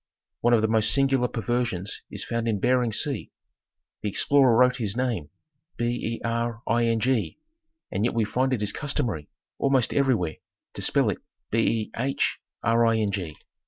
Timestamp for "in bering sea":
2.47-3.29